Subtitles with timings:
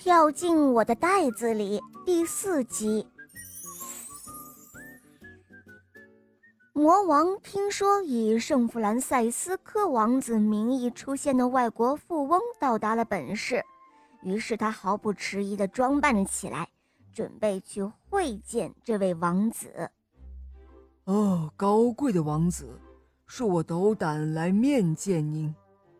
[0.00, 3.06] 跳进我的袋子里第四集。
[6.72, 13.62] 魔王听说以圣弗兰塞斯科王子名义出现的外国富翁到达了本市，
[14.22, 16.66] 于是他毫不迟疑地装扮了起来，
[17.12, 19.90] 准备去会见这位王子。
[21.04, 22.66] 哦，高贵的王子，
[23.28, 25.54] 恕我斗胆来面见您。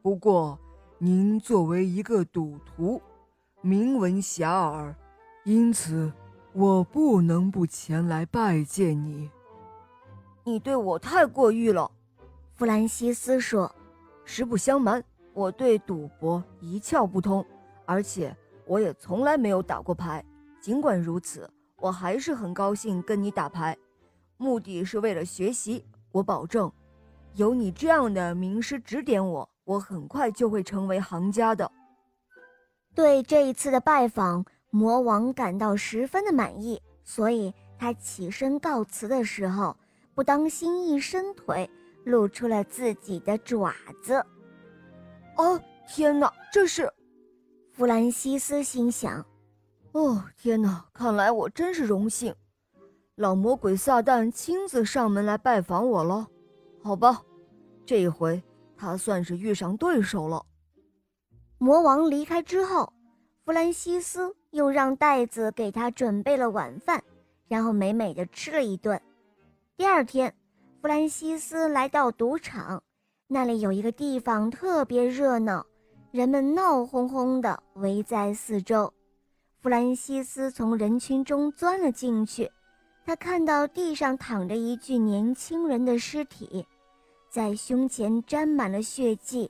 [0.00, 0.58] 不过，
[0.96, 2.98] 您作为一个赌徒。
[3.64, 4.94] 名闻遐迩，
[5.44, 6.12] 因此
[6.52, 9.30] 我不能不前来拜见你。
[10.42, 11.88] 你对我太过誉了，
[12.54, 13.72] 弗兰西斯说。
[14.24, 15.02] 实不相瞒，
[15.32, 17.44] 我对赌博一窍不通，
[17.86, 20.24] 而且我也从来没有打过牌。
[20.60, 23.78] 尽管如此，我还是很高兴跟你打牌，
[24.38, 25.84] 目的是为了学习。
[26.10, 26.70] 我保证，
[27.34, 31.70] 有你这样的名师指点我，我很快就会成为行家的。
[32.94, 39.76] 对这一次的拜访，魔王感到十分的满意，所以他起身告辞的时候，
[40.14, 41.68] 不当心一伸腿，
[42.04, 44.24] 露出了自己的爪子。
[45.36, 46.30] 哦，天哪！
[46.52, 46.92] 这是，
[47.70, 49.24] 弗兰西斯心想。
[49.92, 50.84] 哦，天哪！
[50.92, 52.34] 看来我真是荣幸，
[53.14, 56.28] 老魔鬼撒旦亲自上门来拜访我了。
[56.82, 57.22] 好吧，
[57.86, 58.42] 这一回
[58.76, 60.44] 他算是遇上对手了。
[61.62, 62.92] 魔王离开之后，
[63.44, 67.00] 弗兰西斯又让袋子给他准备了晚饭，
[67.46, 69.00] 然后美美的吃了一顿。
[69.76, 70.34] 第二天，
[70.80, 72.82] 弗兰西斯来到赌场，
[73.28, 75.64] 那里有一个地方特别热闹，
[76.10, 78.92] 人们闹哄哄的围在四周。
[79.60, 82.50] 弗兰西斯从人群中钻了进去，
[83.06, 86.66] 他看到地上躺着一具年轻人的尸体，
[87.30, 89.48] 在胸前沾满了血迹。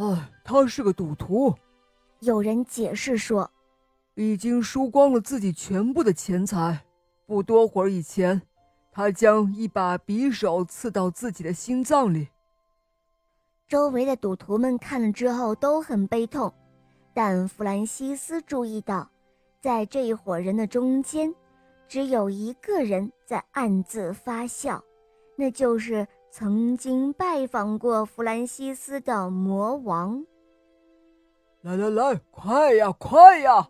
[0.00, 1.54] 哎，他是个赌徒。
[2.20, 3.50] 有人解释说，
[4.14, 6.86] 已经输光了自己全部的钱财。
[7.26, 8.40] 不多会儿以前，
[8.90, 12.28] 他将一把匕首刺到自己的心脏里。
[13.68, 16.50] 周围的赌徒们看了之后都很悲痛，
[17.12, 19.06] 但弗兰西斯注意到，
[19.60, 21.34] 在这一伙人的中间，
[21.86, 24.82] 只有一个人在暗自发笑，
[25.36, 26.08] 那就是。
[26.32, 30.24] 曾经拜访过弗兰西斯的魔王，
[31.62, 33.68] 来来来，快呀快呀！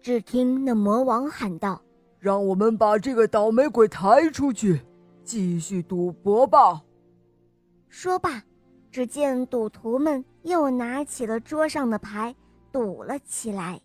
[0.00, 1.82] 只听那魔王喊道
[2.20, 4.82] ：“让我们把这个倒霉鬼抬出去，
[5.24, 6.80] 继续赌博吧。”
[7.90, 8.44] 说罢，
[8.92, 12.32] 只见赌徒们又拿起了桌上的牌，
[12.70, 13.80] 赌了起来。